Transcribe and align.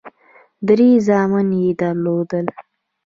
درې 0.67 0.89
زامن 1.07 1.47
یې 1.61 1.69
درلودل. 1.81 2.45